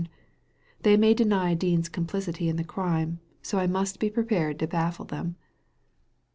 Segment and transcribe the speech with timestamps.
[0.81, 5.05] They may deny Dean's complicity in the crime, so I must be prepared to baffle
[5.05, 5.35] them.'